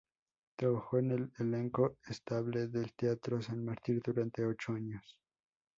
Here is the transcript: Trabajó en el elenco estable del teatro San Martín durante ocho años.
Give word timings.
Trabajó 0.55 0.97
en 0.97 1.11
el 1.11 1.31
elenco 1.37 1.97
estable 2.07 2.67
del 2.69 2.91
teatro 2.95 3.39
San 3.39 3.63
Martín 3.63 4.01
durante 4.03 4.43
ocho 4.43 4.71
años. 4.73 5.15